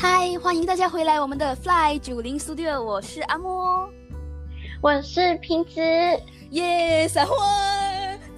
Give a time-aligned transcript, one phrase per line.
[0.00, 3.90] 嗨，欢迎大家回来我们的 Fly 九零 Studio，我是阿莫，
[4.80, 5.80] 我是平子，
[6.50, 7.36] 耶，闪婚！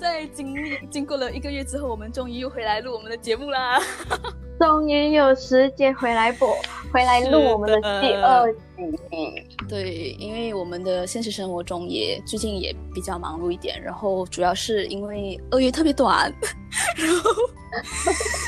[0.00, 3.78] 在经历经过了一个月之后，我们终于又回来录我们的节目啦，
[4.58, 6.56] 终于有时间回来播，
[6.90, 8.58] 回来录我们的第二集。
[9.68, 16.32] 对，因为我们的现实生活中也最近也比较忙碌一点，然后主要是因为二月特别短，
[16.96, 17.30] 然后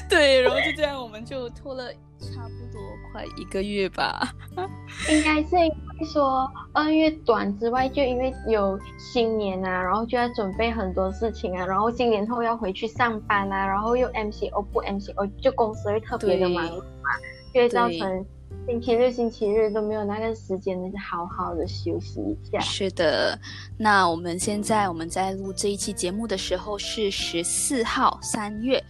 [0.09, 2.81] 对，然后就这样我们就拖了差不多
[3.13, 4.35] 快一个月吧。
[5.11, 17.11] 应该是因为说二月短之外，就因为有新年啊，然后就要准备很多事情啊，然后新年后要回去上班啊，然后又 MCO 不 MCO，就公司会特别的忙碌嘛，
[17.53, 18.27] 就会造成。
[18.65, 22.61] 星期六、星期日都没有那个时间，那就好好的休息一下。
[22.61, 23.37] 是的，
[23.77, 28.81] 那我们现在我们在录这一期节目的时候是十四号三月，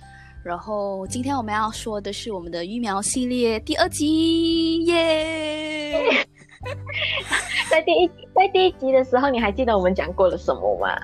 [0.44, 6.26] 然后今天我们要说的是我们的育苗系列第二集，耶！
[7.70, 10.98] 在第一在第一集的时候，你还记得我们讲过了什么吗？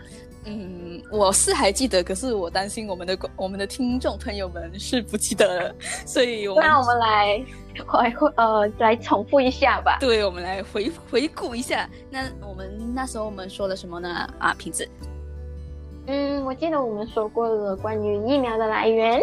[0.45, 5.75] 嗯，我是还记得，可是我担心我们的我们的听众朋友们是不记得了，
[6.06, 7.45] 所以那我们来
[7.86, 9.98] 回呃来重复一下吧。
[10.00, 11.89] 对，我们来回回顾一下。
[12.11, 14.28] 那我们那时候我们说了什么呢？
[14.39, 14.89] 啊，瓶子。
[16.11, 19.20] 嗯，我记得我们说过了关于疫苗的来源。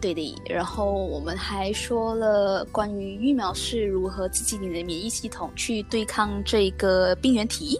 [0.00, 7.78] 对的，然后我们还说了关于疫苗是如何刺激你的免疫系统去对抗这个病原体。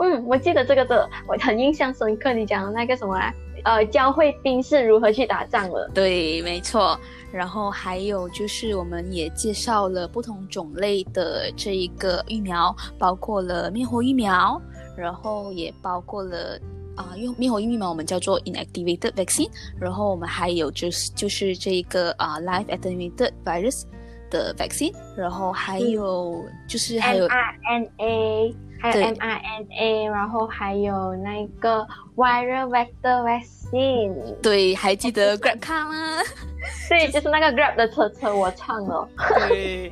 [0.00, 2.32] 嗯，我记得这个的，我很印象深刻。
[2.32, 3.32] 你讲的那个什么啊？
[3.62, 5.88] 呃，教会兵是如何去打仗了？
[5.94, 6.98] 对，没错。
[7.32, 14.60] 然后还有就是，我们也介绍了不同种类的这一个疫苗，包括了灭活疫苗，
[14.96, 16.58] 然后也包括了
[16.96, 19.50] 啊，用灭活疫苗我们叫做 inactivated vaccine。
[19.80, 23.84] 然后我们还有就是就是这个啊，live attenuated virus
[24.30, 24.94] 的 vaccine。
[25.16, 28.54] 然后还有就是还有 mRNA。
[28.80, 34.34] 还有 mRNA，然后还有那个 viral vector vaccine。
[34.42, 36.18] 对，还记得 Grab 卡吗？
[36.90, 39.08] 对，就是那个 Grab 的车车，我唱了。
[39.48, 39.90] 对，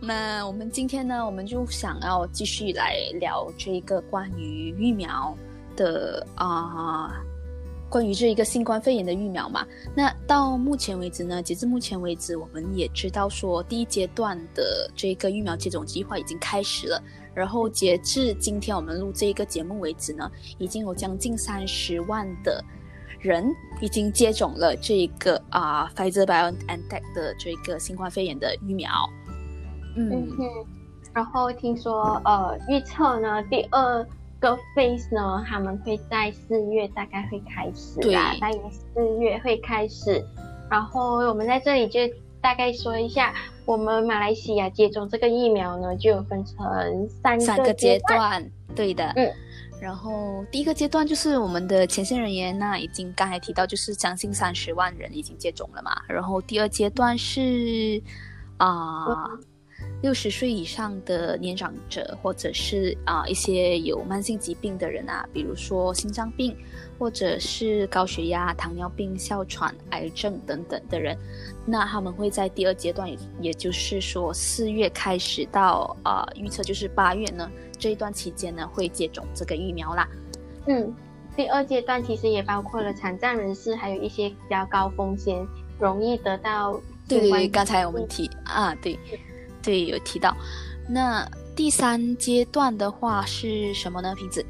[0.00, 5.36] 那我们今天呢，我们就想要继续来聊这个关于疫苗
[5.76, 7.22] 的啊，
[7.88, 9.66] 关于这一个新冠肺炎的疫苗嘛。
[9.94, 17.02] 那到目前为止呢，截至目前为止，我们也知道说第一阶段的这个疫苗接种计划已经开始了。
[17.34, 22.62] 然后截至今天我们录这一个节目为止呢，已经有将近三十万的
[23.18, 23.44] 人
[23.80, 28.90] 已经接种了这个啊，Pfizer BioNTech 的这个新冠肺炎的疫苗。
[29.96, 30.66] 嗯哼，
[31.14, 34.06] 然后听说呃，预测呢，第二
[34.42, 40.22] 个 phase 呢，他们会在四月大概会开始啦，大约四月会开始。
[40.68, 42.00] 然后我们在这里就
[42.42, 43.32] 大概说一下。
[43.64, 48.44] 我们马来西亚接种这个疫苗呢，就分成三三个阶段，
[48.74, 49.04] 对的。
[49.14, 49.32] 嗯，
[49.80, 55.92] 然后第一个阶段就是我们的前线人员，那已经刚才提到，就是将近三十万人已经接种了嘛。
[56.08, 58.02] 然后第二阶段是
[58.56, 59.06] 啊，
[60.02, 66.56] 六十岁以上的年长者，或者是啊一些有慢性疾病的人啊，比如说心脏病，
[66.98, 71.16] 或者是高血压、糖尿病、哮喘、癌症等等的人。
[71.64, 77.48] 那他们会在第二阶段，也也就是说四月开始到啊，预测就是八月呢
[77.78, 80.08] 这一段期间呢会接种这个疫苗啦。
[80.66, 80.92] 嗯，
[81.36, 85.46] 第二阶段其实也包括了残障人士，还有一些比较高风险、
[85.78, 86.72] 容易得到。
[87.08, 88.98] 对对对，刚才我们提啊，对
[89.62, 90.36] 对有提到。
[90.88, 94.14] 那第三阶段的话是什么呢？
[94.16, 94.44] 瓶子？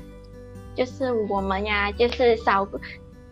[0.75, 2.67] 就是我们呀，就是少。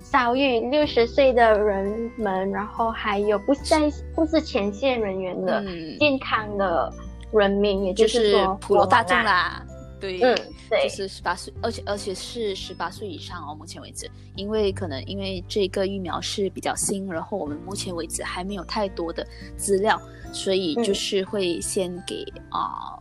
[0.02, 5.62] 少于六十岁的人们，然后还有不在不是前线人员的
[6.00, 6.92] 健康的
[7.30, 9.64] 人民，也就是说普罗大众啦。
[10.00, 10.34] 对，嗯，
[10.68, 13.54] 对，就是十八岁，而且而且是十八岁以上哦。
[13.54, 19.26] 目前为止，因为可能因为这个疫苗是比较新，然后我们目前为止还没有太多的
[19.56, 20.00] 资料，
[20.32, 22.98] 所以就是会先给啊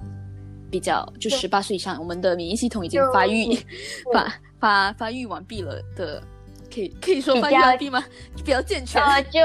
[0.69, 3.57] 比较就十八岁以上，我们的免疫系统已经发育
[4.13, 6.21] 发发发育完毕了的。
[6.71, 8.03] 可以可以说发育完毕吗？
[8.45, 9.01] 比较健全。
[9.03, 9.39] 呃，就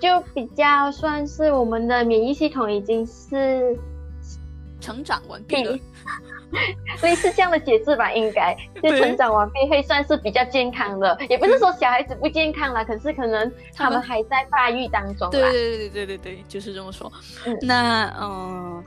[0.00, 3.78] 就比较算是我们的免疫系统已经是
[4.80, 5.78] 成长完毕了，
[7.02, 15.30] 类似这样的解释吧，应该就成长完毕会算是比较健康的，也不是说小孩子不健康啦，可是可能他们还在发育当中。
[15.30, 17.10] 对对对对对对，就是这么说。
[17.62, 18.84] 那嗯，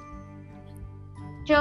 [1.45, 1.55] 就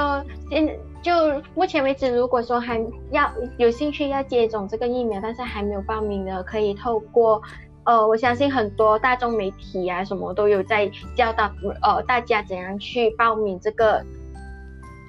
[0.49, 0.79] 现。
[1.01, 1.13] 就
[1.55, 2.77] 目前为止，如果说还
[3.11, 7.41] 要有兴趣要接种这个疫苗，但是还没有报名的，可以透过
[7.85, 11.49] 呃，我相信很多大众媒体啊，什么都有在教导
[11.81, 14.03] 呃大家怎样去报名这个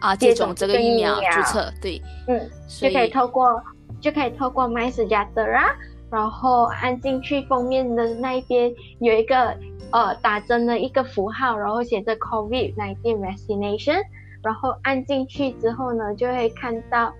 [0.00, 3.62] 啊接种这个疫苗注册，对，嗯，就可以透过
[4.00, 5.70] 就可以透过 My s u e 啊，
[6.10, 9.56] 然后按进去封面的那一边有一个
[9.92, 14.00] 呃打针的一个符号，然后写着 COVID nineteen vaccination，
[14.42, 17.12] 然后按进去之后呢，就会看到。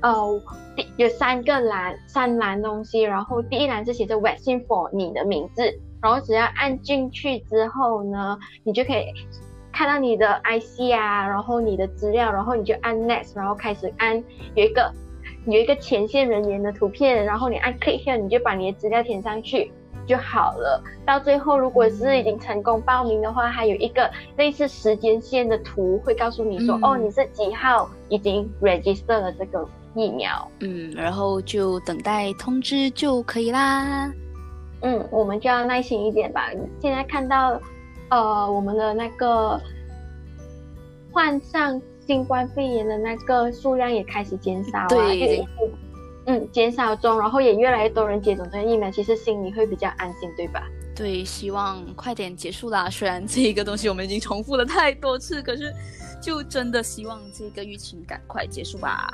[0.00, 0.40] 呃，
[0.76, 5.64] 第有三个栏，三栏东西，然后第一栏是写着 vaccine for 你的名字，
[6.00, 9.06] 然后只要按进去之后呢，你就可以
[9.78, 14.16] 看到你的 IC 啊，然后你的资料，然后你就按 next，然后开始按
[14.56, 14.92] 有一个
[15.46, 19.70] 有一个前线人员的图片，然后你按 click here，你就把你的资料填上去。
[20.04, 20.82] 就好了。
[21.06, 29.64] 到最后，如果是已经成功报名的话，还有一个类似时间线的图，会告诉你说，哦，你是几号已经 register 了这个
[29.94, 30.50] 疫苗。
[30.58, 34.10] 嗯，然后就等待通知就可以啦。
[34.80, 36.50] 嗯，我们就要耐心一点吧。
[36.80, 37.60] 现在看到，
[38.10, 39.60] 呃，我们的那个
[41.12, 44.86] 患上新冠肺炎的那个数量也开始减少啊。
[44.88, 45.44] 对。
[46.30, 50.62] 嗯，减少中，然后也越来越多人接种这个疫苗，其实心里会比较安心，对吧？
[50.94, 52.90] 对，希望快点结束啦。
[52.90, 55.72] 虽然这一个东西我们已经重复了太多次，可是
[56.20, 59.10] 就真的希望这个疫情赶快结束吧。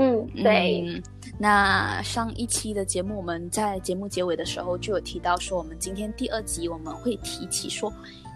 [0.00, 1.00] 嗯，对。
[1.38, 7.92] 那上一期的节目，我们在节目结尾的时候就有提到说，我们今天第二集我们会提起说，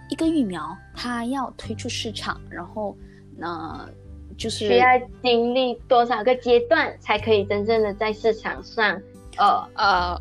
[0.09, 2.97] 一个疫苗它要推出市场，然后
[3.37, 3.89] 那。
[4.37, 4.87] 就是需要
[5.23, 9.01] 经历多少个阶段，才可以真正的在市场上，
[9.37, 10.21] 呃呃，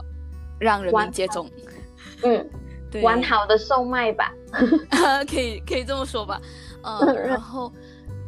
[0.59, 1.49] 让人民接种。
[2.21, 2.47] 嗯，
[2.91, 4.31] 对，完好的售卖吧，
[5.27, 6.39] 可以可以这么说吧。
[6.83, 7.73] 嗯， 然后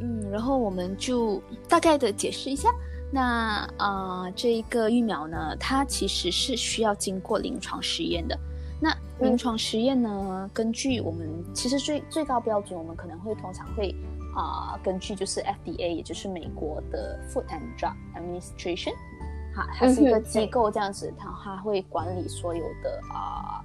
[0.01, 1.39] 嗯，然后我们就
[1.69, 2.67] 大概的解释一下。
[3.15, 8.38] 那啊，这一个疫苗呢，它其实是需要经过临床实验的。
[8.81, 13.95] 那临床实验呢，根据我们其实最最高标准，我们可能会通常会。
[14.35, 18.94] 啊，根据就是 FDA，也就是美国的 Food and Drug Administration，
[19.56, 23.63] 哈，它是一个机构这样子，它它会管理所有的啊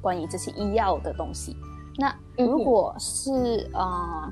[0.00, 1.56] 关于这些医药的东西。
[1.96, 4.28] 那如果是啊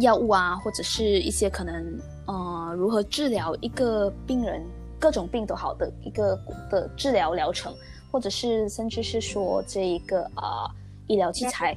[0.00, 1.98] 药物啊，或者是一些可能
[2.32, 4.64] 呃如何治疗一个病人
[4.98, 6.38] 各种病都好的一个
[6.70, 7.74] 的治疗疗程，
[8.12, 10.70] 或者是甚至是说这一个啊。
[11.06, 11.76] 医疗器材，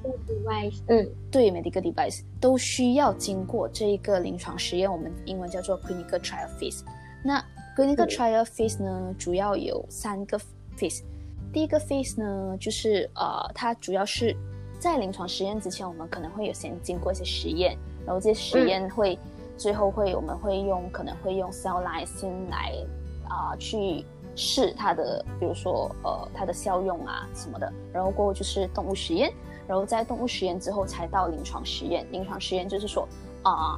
[0.89, 6.83] 嗯，对，medical device 都需要经过这一个临床实验，我们英文叫做 clinical trial phase。
[7.23, 7.43] 那
[7.75, 10.39] clinical trial phase 呢，主要有三个
[10.77, 11.01] phase。
[11.51, 14.37] 第一个 phase 呢，就是呃，它主要是
[14.77, 19.17] 在临床实验之前，我们可能会有先经过一些实验，然后这些实验会
[19.57, 22.73] 最后会我们会用可能会用 cell line 先来
[23.29, 24.05] 啊去。
[24.35, 29.31] 试它的，比如说呃它的效用啊什么的，然后过后就是动物实验，
[29.67, 32.03] 然后在动物实验之后才到临床实验。
[32.11, 33.07] 临床实验就是说
[33.43, 33.77] 啊，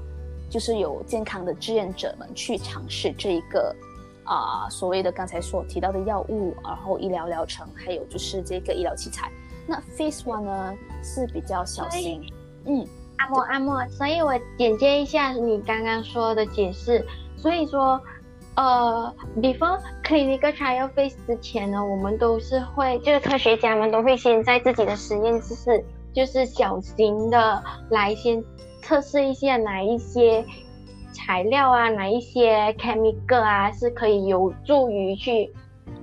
[0.50, 3.75] 就是有健康的志愿者们去尝试这一个
[4.24, 9.30] 啊所谓的刚才所提到的药物，然后医疗疗程，还有就是这个医疗器材。
[9.68, 10.74] 那 Phase One 呢
[11.04, 12.24] 是比较小心，
[12.63, 12.88] 嗯，
[13.25, 17.06] 阿莫阿莫，所以我简介一下你刚刚说的解释，
[17.36, 18.00] 所以说。
[18.57, 25.83] 呃，before clinical trial phase 之前呢，我们都是会，就是科学家们都会先在自己的实验室，
[26.13, 28.41] 就是小型的来先
[28.82, 30.46] 测试一下哪一些
[31.12, 35.53] 材料啊，哪一些 chemical 啊是可以有助于去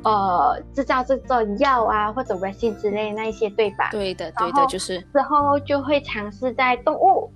[0.05, 3.89] 呃制造这种药啊或者 vaccine 之类那一些，对吧？
[3.91, 7.31] 对的，对的，就是之后就会尝试在动物。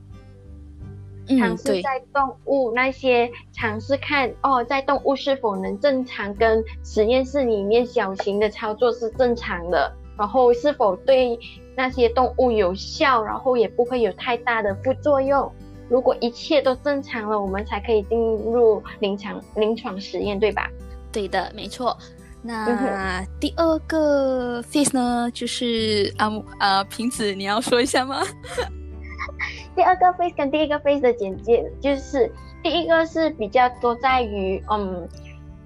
[1.40, 11.36] 尝试在动物那些尝试看哦，在动物是否能正常跟实验室里面小型的操作是正常的，然后是否对
[11.74, 15.50] 那些动物有效，然后也不会有太大的副作用。
[15.88, 20.70] 如果一切都正常了，我们才可以进入临床临床实验，对吧？
[21.10, 21.98] 对的，没错。
[22.46, 28.22] 那第二个 face 呢，就是啊啊，瓶子，你要说一下吗？
[29.74, 32.30] 第二个 face 跟第一个 face 的简介，就是
[32.62, 35.06] 第一个是比较多在于，嗯，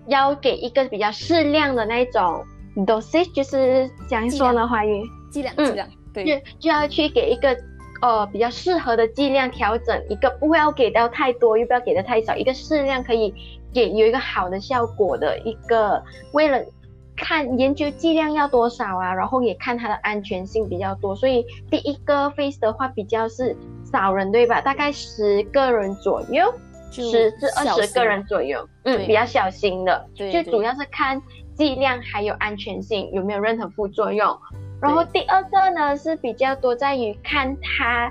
[0.06, 2.44] 要给一个比较适量的那种
[2.86, 7.56] dosage，就是讲说呢，华语剂量，剂量，对，就就要去给一个
[8.02, 13.32] 呃比较适合的剂量调整一个，不要给到太多，又不要给的太少，一个适量可以
[13.72, 16.60] 给有一个好的效果的一个，为了。
[17.16, 23.54] 看研究剂量要多少啊，然后也看它的安全性比较多，所以第一个 phase 的话比较是
[23.92, 24.58] 少人对吧？
[24.62, 26.50] 大概十个人左右，
[26.90, 31.20] 十至二十个人左右，嗯，比较小心的，就主要是看
[31.54, 34.34] 剂量还有安全性有没有任何副作用。
[34.80, 38.10] 然后第二个呢是比较多在于看它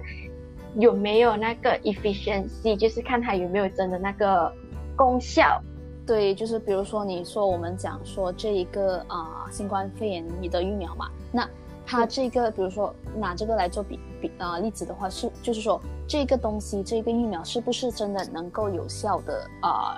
[0.76, 4.54] 有没有那个 efficiency，就是看它有没有真的那个
[5.00, 5.64] 功效。
[6.06, 11.48] 对，就是比如说你说我们讲说这一个啊新冠肺炎你的疫苗嘛，那
[11.86, 19.96] 它这个比如说拿这个来做比比啊例子的话，是就是说这个东西这个疫苗是不是真的能够有效的啊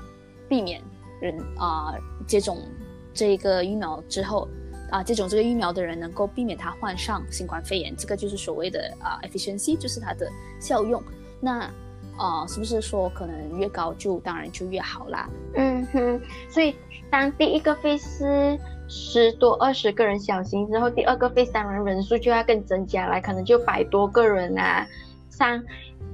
[0.48, 0.84] 避免
[1.20, 1.96] 人啊
[2.28, 2.60] 接种
[3.14, 4.48] 这个疫苗之后
[4.92, 10.30] 啊接种这个疫苗的人能够避免他患上新冠肺炎，这个就是所谓的啊 efficiency，就是它的
[10.60, 11.02] 效用。
[11.40, 11.72] 那
[12.18, 15.30] 啊，是不是说可能越高就当然就越好啦？
[15.56, 16.76] 嗯哼，所以
[17.10, 24.86] 当第一个 phase 十多二十个人小型之后，第二个 phase 当然人数就要更增加来，可能就百多个人啊，
[25.30, 25.64] 三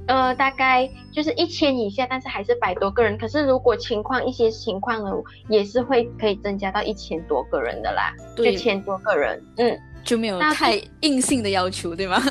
[0.07, 3.17] 呃大概就是一千以下，但是还是百多个人。
[3.17, 5.11] 可是如果情况一些情况呢，
[5.49, 12.21] 也是会可以增加到一千多个人的啦，一千多个人，嗯，就没有太硬性的要求，对吗？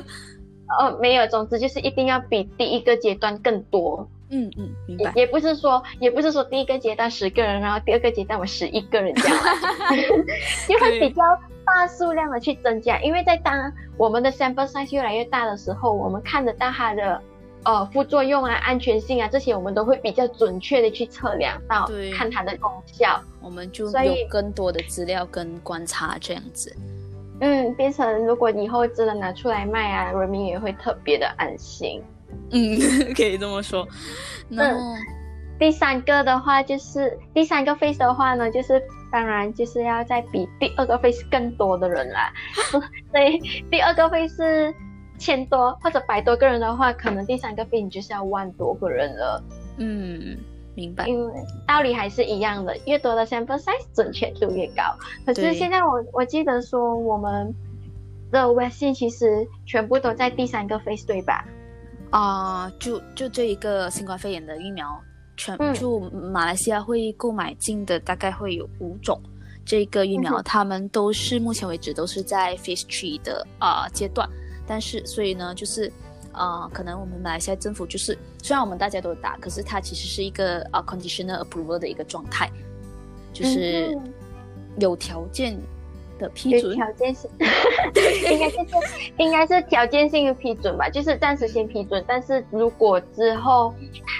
[0.78, 4.08] 哦，没有，总之就是一定要比第一个阶段更多。
[4.28, 5.12] 嗯嗯，明白。
[5.14, 9.38] 也不是说，也不是说第一个阶段十个人，然后第二个阶段我十一个人这样，
[10.68, 11.22] 就会比较
[11.64, 13.00] 大数量的去增加。
[13.00, 17.22] 因为在当我们的 sample size 越来越大的时候，我们看得到它的
[17.62, 23.20] 呃副作用啊、安全性啊这些，我们都会比较准确的去测量到，看它的功效。
[23.40, 23.92] 我们就有
[24.28, 26.74] 更多的资料跟观察这样子。
[27.40, 32.02] 嗯，变成如果以后真的拿出来卖啊，人民也会特别的安心。
[32.50, 32.78] 嗯，
[33.14, 33.86] 可以这么说。
[34.48, 34.74] 那
[35.58, 42.32] 第三个的话，就是第三个 face 的话呢，就是当然就是要再比第二个 face 更多的人啦。
[43.12, 43.38] 所以
[43.70, 44.74] 第二个 face
[45.18, 49.42] 千多或者百多个人的话，可能第三个 face 就是要万多个人了。
[49.78, 50.36] 嗯。
[50.76, 51.32] 明白，因为
[51.66, 54.82] 道理还是一样的，越多的 sample size 准确度越高。
[55.24, 57.52] 可是现在我我记得说我们
[58.30, 61.44] 的微信其实全部都在第三个 phase 对吧？
[62.10, 64.86] 啊，就就这一个新冠肺炎的疫苗，
[65.36, 69.18] 全就马来西亚会购买进的大概会有五种
[69.64, 74.28] 这个疫苗，他们都是目前为止都是在 phase three 的啊阶段，
[74.66, 75.90] 但是所以呢就是。
[76.36, 82.50] 啊，可能我们马来西亚政府就是，虽然我们大家都打，可是它其实是一个啊 conditional approval 的一个状态，
[83.32, 83.96] 就是
[84.78, 85.58] 有条件
[86.18, 86.74] 的批准。
[86.76, 87.30] 条件性，
[88.30, 93.74] 应该就是应该是条件性的批准吧，就是暂时先批准，但是如果之后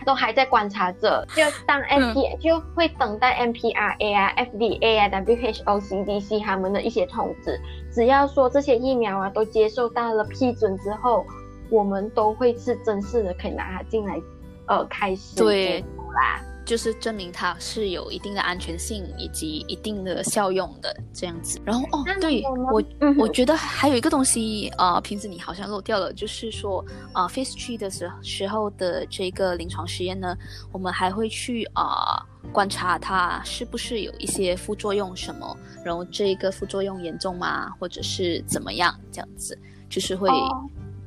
[0.06, 6.18] 都还在观察着，就当 M P 就会等待 M P R A 啊、F D A 啊、W H O、C D
[6.18, 7.60] C 他们的一些通知，
[7.92, 11.26] 只要说这些疫苗啊都接受到了批准之后。
[11.70, 14.20] 我们都会是正式的，可以拿它进来，
[14.66, 15.84] 呃，开始对。
[16.14, 21.60] 啦，就是证明它是有一定的安全性以及一定的效用的这样子。
[21.62, 22.42] 然后哦，对
[22.72, 22.82] 我，
[23.18, 26.82] 我觉得还有一个东西，呃，瓶子你好像漏掉了，就是说，
[27.12, 30.34] 啊，Phase Three 的时时候的这个临床实验呢，
[30.72, 35.54] 我们还会去啊观察它是不是有一些副作用什么，
[35.84, 39.58] 然后这个副作用严重吗，或者是怎么样这样子，
[39.90, 40.30] 就是会。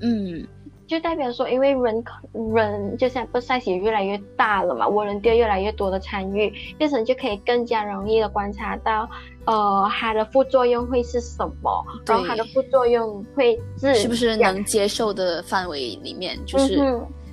[0.01, 0.47] 嗯，
[0.87, 2.03] 就代表说，因为人
[2.53, 9.07] 人就像不 size 也越来越大了嘛，我人店越来越多的参与，变成就可以更加容易的观察到，
[9.45, 16.81] 呃，它的副作用会是什么，然后它的副作用会是是不是能接受的范围里面，就是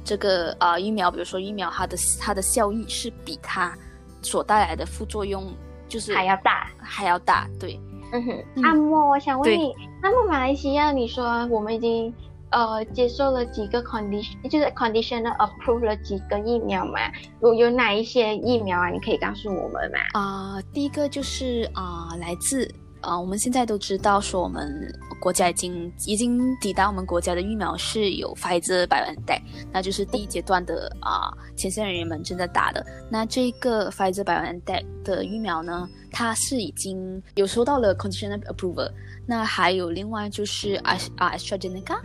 [0.04, 3.74] 这个啊疫苗，比如说疫苗它的它的效益是比它
[4.20, 5.44] 所带来的副作用
[5.88, 7.80] 就是还要大，还要大，对，
[8.12, 12.12] 嗯哼，阿莫，我想问你，那么马来西亚，你说我们已经。
[12.50, 17.00] 呃，接受了几个 condition，就是 conditional approve 了几个疫苗嘛？
[17.42, 18.88] 有有哪一些疫苗啊？
[18.88, 19.98] 你可以告诉我们吗？
[20.20, 24.88] 啊，第一个就是啊，来自啊，我们现在都知道说我们
[25.20, 32.84] 国家已经已经抵达我们国家的疫苗是有 Pfizer b i o n t e c 那就是第一阶段的啊，前线人员们正在打的。
[33.10, 38.90] 那这个 Pfizer b i o n t e c 的疫苗呢，它是已经有收到了 conditional approval。
[39.26, 41.98] 那还有另外就是啊啊 AstraZeneca。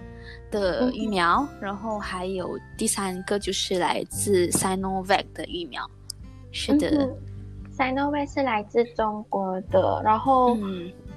[0.52, 5.90] 的疫苗，然后还有第三个就是来自 Sinovac 的疫苗，
[6.52, 7.10] 是的
[7.76, 10.56] ，Sinovac 是来自中国的，然后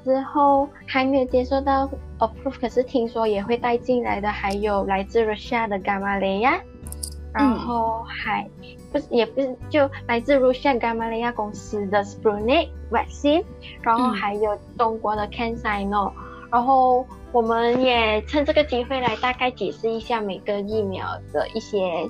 [0.05, 1.87] 之后还没有接受到
[2.19, 6.61] approve，可是听说也会带进来的，还有来自 Russia 的 Gamaleya，
[7.33, 8.49] 然后还
[8.93, 13.45] 不是也不是就来自 Russia Gamaleya 公司的 Sputnik vaccine，
[13.83, 16.13] 然后还有中国的 CanSino，
[16.51, 17.05] 然后。
[17.35, 22.09] 我们也趁这个机会来大概解释一下每个疫苗的一些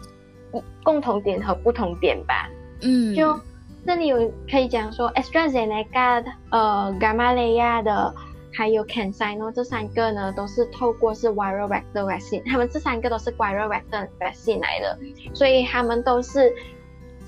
[0.82, 2.46] 共同点和不同点吧。
[2.82, 3.40] 嗯，就
[3.86, 8.14] 这里有可以讲说，AstraZeneca、呃，Gamma 雷亚的，
[8.52, 14.98] 还有 CanSino 这三个呢，都是透过是 viral vector vaccine，他们这三个都是 viral vector vaccine 来的，
[15.32, 16.54] 所以他们都是，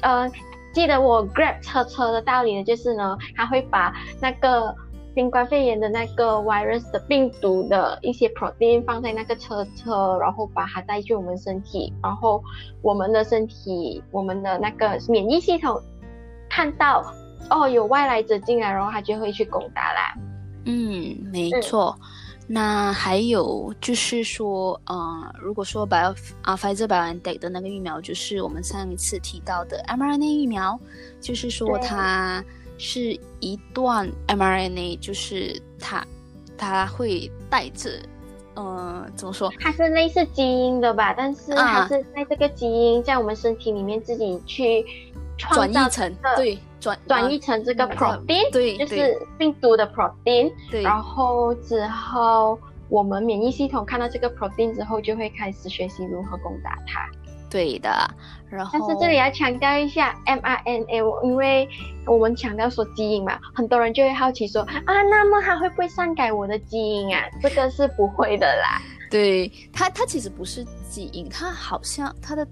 [0.02, 0.30] 呃，
[0.74, 4.76] 记得我 Grab 车车的道理呢，就是呢，他会把那个
[5.16, 12.44] 新冠肺炎的那个 virus 的病毒的一些 protein 放在那个车车，然后把它带去我们身体，然后
[12.82, 15.80] 我们的身体，我们的那个免疫系统。
[16.50, 17.02] 看到
[17.48, 20.14] 哦，有外来者进来，然后它就会去攻打啦。
[20.66, 21.98] 嗯，没错。
[22.46, 30.78] 那还有就是说，呃，如果说 Bio 啊，Pfizer BioNTech 的那个疫苗，就是我们上一次提到的 mRNA 疫苗，
[31.22, 32.44] 就是说它
[32.78, 36.06] 是一段 mRNA，就是它
[36.56, 37.90] 它会带着，
[38.54, 39.52] 呃，怎么说？
[39.60, 41.12] 它是类似基因的吧？
[41.12, 44.84] 但是它是在这个基因在我们身体里面自己去。
[45.38, 50.50] 转译成对转转译成这个 protein，对，就是病毒的 protein。
[50.70, 57.06] 对，然后之后我们免疫系统看到这个 protein 之后，就会开始学习如何攻打它。
[57.50, 57.88] 对的，
[58.50, 61.68] 然后但是这里要强调一下 mRNA，因为
[62.06, 67.22] 我们强调说基因嘛，很多人就会好奇说啊，那么它会不会篡改我的基因啊？
[67.42, 68.80] 这个是不会的啦。
[69.10, 72.46] 对它，它其实不是基因，它好像它的。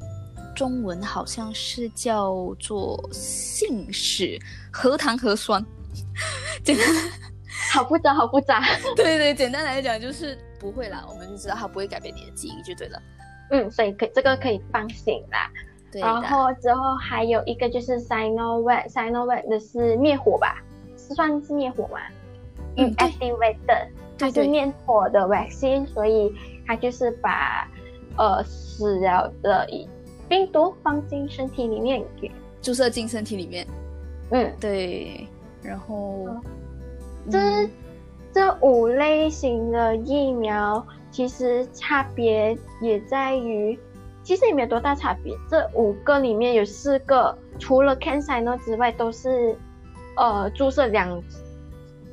[0.55, 4.39] 中文好像是叫做姓氏
[4.73, 5.61] 核糖核酸，
[6.63, 6.87] 简单，
[7.73, 8.63] 好复杂，好复杂。
[8.95, 13.03] 对对，简单来讲就是不会啦，我们就知道它不会改变你的基因就对了。
[13.55, 15.51] 嗯，所以可这个可以放心啦。
[15.93, 20.63] 对然后之后还有一个就是 Sinovac，Sinovac 的是灭火吧？
[20.97, 21.99] 是算是灭火吗？
[22.77, 26.35] 嗯，activated，它是灭火的 vaccine，所以
[26.67, 27.69] 它就是把
[28.17, 29.69] 呃死了的。
[30.27, 32.31] 病毒放进身体里面，给
[32.63, 33.67] 注射进身体里面。
[34.31, 35.29] 嗯，对。
[35.63, 36.27] 然后，
[37.31, 37.69] 这
[38.33, 40.85] 这五类型的疫苗
[41.15, 43.79] 其实差别也在于，
[44.25, 45.33] 其实也没有多大差别。
[45.49, 49.57] 这五个里面有四个，除了 CanSino 之外，都是
[50.17, 51.23] 呃注射两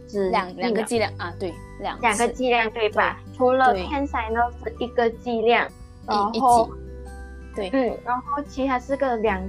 [0.08, 3.20] 支两两个剂量啊，对，两两个剂量对吧？
[3.36, 5.68] 除了 CanSino 是一个剂量，
[6.06, 6.70] 然后。
[7.56, 9.42] 对，嗯，然后其他四个两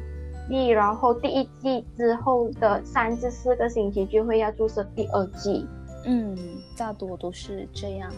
[0.48, 5.68] 剂，然后第一剂之后的三至四个星期就会要注射第二剂。
[6.06, 6.36] 嗯，
[6.76, 8.10] 大多都是这样。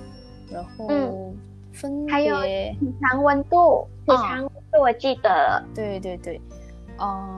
[0.50, 1.32] 然后
[1.72, 2.36] 分还有
[2.78, 5.62] 储藏温度，储藏温度我记得。
[5.74, 6.40] 对对对，
[6.98, 7.36] 哦，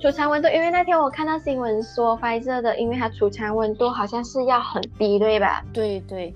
[0.00, 5.64] 储藏温度，因为那天我看到新闻说，发射的，因为它储藏温度好像是要很低，对吧？
[5.72, 6.34] 对对。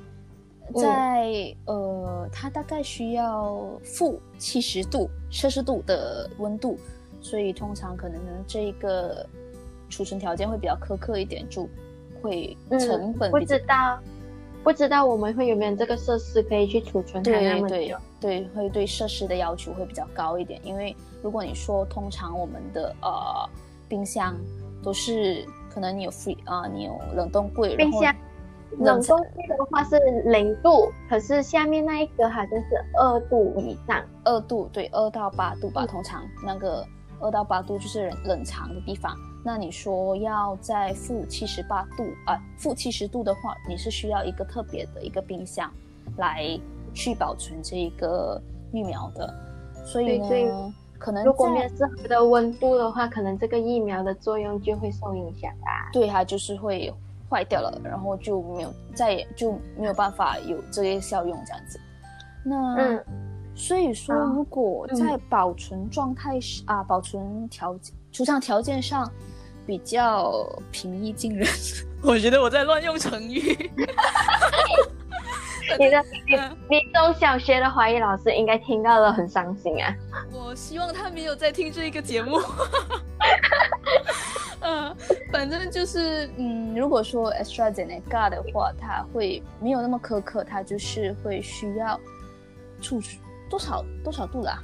[0.73, 6.79] 在呃，它大概需要负七十度摄氏度的温度，
[7.21, 9.27] 所以通常可能这个
[9.89, 11.69] 储存条件会比较苛刻一点，就
[12.23, 13.99] 会成本不知道
[14.63, 17.97] 不知道我们会有没有这个设施可以去储存它那么久？
[18.21, 23.49] 对，会对设施的要求会比较高一点，因为如果你说通常我们的呃
[23.89, 24.37] 冰箱
[24.83, 28.15] 都是可能你有 free 啊，你有冷冻柜，冰箱。
[28.79, 35.85] 冷冻柜的话是零度，可是下面那一个好像是二度以上，二度对，二到八度吧。
[35.85, 36.87] 通常那个
[37.19, 39.13] 二到八度就是冷冷藏的地方。
[39.45, 45.71] 那你说要在负七十八度啊，负七十度的话，你是需要一个特别的一个冰箱
[46.17, 46.59] 来
[46.93, 48.41] 去保存这一个
[48.73, 49.33] 疫苗的。
[49.85, 55.91] 所以呢，可能如果没有适合的温度的话，可能这个疫苗的作用就会受影响吧。
[55.93, 56.93] 对，它就是会。
[57.31, 61.79] 坏掉了，然后就没有再也就没有办法有这些效用这样子。
[62.43, 63.01] 那
[63.55, 69.11] 所以说，如果在保存状态是啊，保存条件、储藏条件上
[69.67, 71.47] 比较平易近人，
[72.03, 73.71] 我觉得我在乱用成语。
[75.79, 79.95] 你的 你你中小学的华语老师应该听到了很伤心啊！
[80.33, 82.41] 我希望他没有在听这一个节目。
[84.63, 84.97] 嗯，
[85.33, 91.99] 反正就是，嗯，如果说 AstraZeneca 的话，它会没有那么苛刻，它就是会需要
[92.81, 93.01] 储
[93.51, 94.63] 多少多少度啦？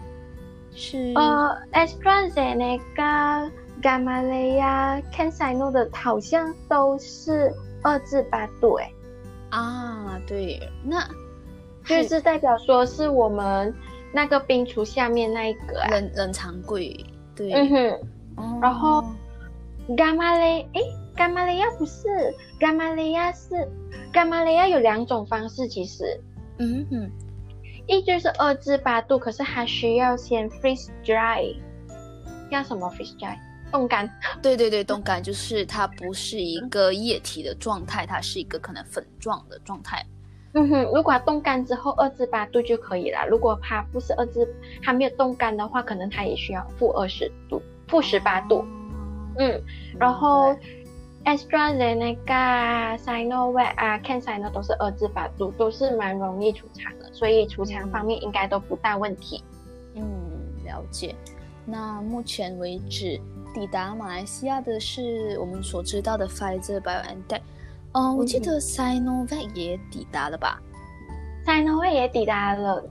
[0.75, 1.12] 是。
[1.16, 3.51] 呃，AstraZeneca、
[3.83, 8.90] Gamma 雷呀、CanSino 的好像都是二至八度，哎，
[9.51, 11.07] 啊，对，那
[11.85, 13.75] 就是代表说是我们
[14.12, 19.05] 那个冰橱下面那一个冷冷藏柜，对，嗯哼，然后。
[19.96, 20.81] 伽马雷，哎，
[21.16, 22.09] 伽马雷亚不是，
[22.59, 23.55] 伽马雷亚是，
[24.12, 26.20] 伽马雷亚有两种方式，其实，
[26.59, 27.09] 嗯哼，
[27.87, 31.55] 一就是二至八度，可是它需要先 freeze dry，
[32.51, 33.37] 要什么 freeze dry？
[33.70, 34.11] 冻干。
[34.42, 40.05] 对对对，冻干就是它不是一个液体的状态，它是一个可能粉状的状态。
[40.55, 43.27] 嗯哼，如果它冻干之后二至八度就可以了。
[43.29, 44.49] 如果它不是二至，
[44.83, 48.64] 它没有冻干的话，可能它也需要负二十度、负十八度。
[49.38, 49.62] 嗯，
[49.99, 50.57] 然后
[51.27, 59.43] AstraZeneca、Sinovac 啊、CanSino 都是二至八度，都是蛮容易储藏的，所以储藏方面应该都不大问题。
[59.95, 60.05] 嗯，
[60.65, 61.17] 了解。
[61.65, 63.21] 那目前为止
[63.53, 67.41] 抵达马来西亚的是我们所知道的 Pfizer BioNTech。
[67.93, 70.62] 哦，我记得 Sinovac 也抵达了吧
[71.45, 72.85] ？Sinovac 也抵达了，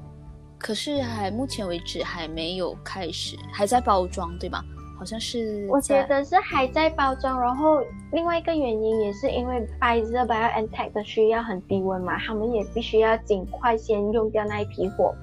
[0.57, 4.61] 可是还目前为止还没有开始，还在包装，对吗？
[4.97, 5.67] 好像是。
[5.69, 7.81] 我觉得是还在包装，然后
[8.11, 15.13] 另外一个原因也是因为 Pfizer BioNTech 的需要很低温嘛，他们也必须要尽快先用掉那一批货。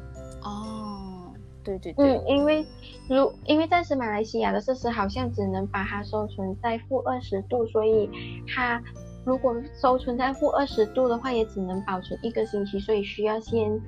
[0.42, 1.32] 哦，
[1.64, 2.18] 对对对。
[2.18, 2.64] 嗯，因为
[3.08, 8.10] 如因为暂时马来西亚的设施好像只能把它收存在负二十度，所以
[8.46, 8.82] 它。
[9.24, 13.80] 如果收存在负二十度的话，也只能保存一个星期，所以需要先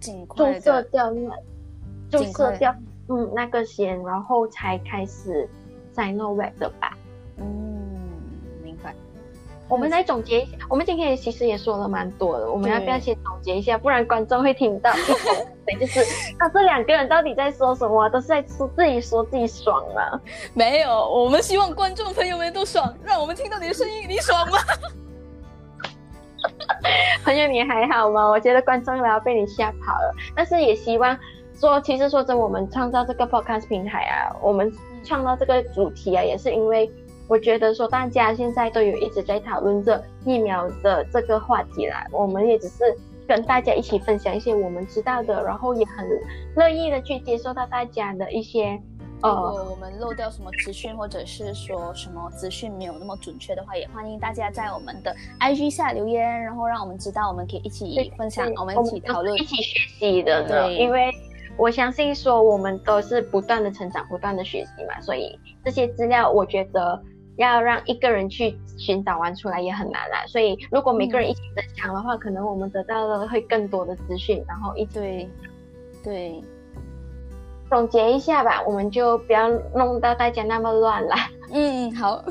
[0.00, 1.30] 注射掉那
[2.08, 2.74] 注射掉
[3.10, 5.48] 嗯那个先，然后才开始
[5.94, 6.96] Sinovac 的吧。
[9.68, 13.78] 我们来总结一下，我们今天其实也说了蛮多的，我们要不要先总结一下？
[13.78, 15.14] 不然观众会听到一头
[15.64, 16.00] 对，就是
[16.38, 18.08] 啊，这两个人到底在说什么？
[18.10, 20.20] 都是在说自己说自己爽啊？
[20.54, 24.58] 没有，我们希望观众朋友们都爽，让我们听到你的声音，你爽吗？
[27.24, 28.28] 朋友你还好吗？
[28.28, 31.16] 我觉得观众都要被你吓跑了，但是也希望
[31.60, 34.72] 说，其实说真，我们创造这个 podcast 平台啊，我们
[35.04, 36.90] 创造这个主题啊，也是因为。
[37.28, 42.82] 我觉得说大家现在都有一直在讨论这疫苗的这个话题啦，我们也只是
[43.24, 46.04] 跟大家一起分享一些我们知道的，然后也很
[46.56, 48.76] 乐意的去接受到大家的一些
[49.22, 49.30] 呃，
[49.70, 60.42] 我们漏掉什么资讯或者是说什么资讯没有那么准确的话，也欢迎大家在我们的 IG 下留言，然后让我们知道，我们可以一起分享，我们一起讨论，一起学习的。
[60.48, 61.12] 对，因为
[61.56, 67.02] 我相信说我们都是不断的成长，不断的学习嘛，所以这些资料我觉得。
[67.36, 75.26] 要让一个人去寻找完出来也很难啦，所以如果每个人一起分享的话，可能我们得到的会更多的资讯，然后一对
[76.04, 76.44] 对
[77.70, 81.14] 总结一下吧，我们就不要弄到大家那么乱了。
[81.50, 82.22] 嗯，好。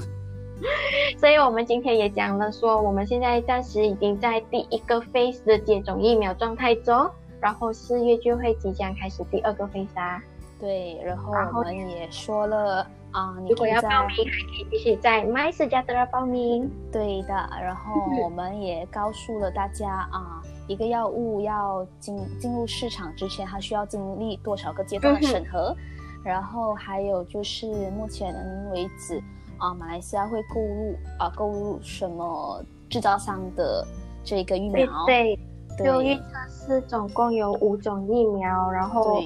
[1.17, 10.21] 所以我们今天也讲了，说我们现在暂时已经在第一个 phase 的接种疫苗状态中，然后四月就会即将开始第二个 phase 啊。
[10.59, 12.85] 对，然后我们也说了。
[13.11, 16.69] 啊，如果要报名，还可以继续在 My 私家的报名。
[16.91, 17.91] 对的，然后
[18.23, 25.75] 我们也告诉了大家啊，一个药物要进进入市场之前，它需要经历多少个阶段的审核。
[26.23, 28.31] 然后还有就是目前
[28.71, 29.19] 为止
[29.57, 33.83] 啊，马来西亚会购入啊购入什么制造商的
[34.23, 34.85] 这个疫苗？
[35.07, 35.35] 对，
[35.83, 39.21] 就预测是总共有五种疫苗，然后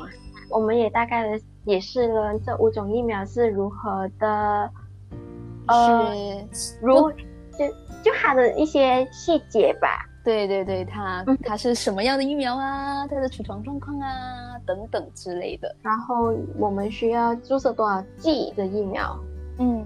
[0.49, 1.39] 我们也大概的。
[1.65, 4.69] 解释了，这五种疫苗是如何的？
[5.67, 6.13] 呃，
[6.81, 7.65] 如就
[8.03, 10.05] 就它的一些细节吧。
[10.25, 13.07] 对对对，它它是什么样的疫苗啊？
[13.07, 15.73] 它的储藏状况啊，等等之类的。
[15.81, 19.17] 然后我们需要注射多少剂的疫苗？
[19.57, 19.85] 嗯。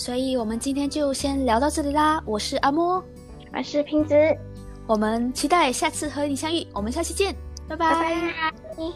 [0.00, 2.22] 所以我们今天就先聊到这里啦。
[2.24, 3.04] 我是阿莫，
[3.54, 4.14] 我是平子，
[4.86, 6.66] 我们期待下次和你相遇。
[6.72, 7.36] 我们下期见。
[7.68, 8.50] 拜拜。
[8.78, 8.94] 以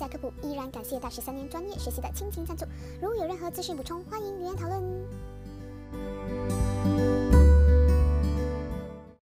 [0.00, 2.64] 在科普，依然感谢大学三年专业学习的亲情赞助。
[3.02, 4.82] 如有任何资讯补充，欢迎留言讨论。